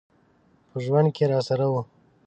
[0.69, 1.73] په ژوند کي راسره و.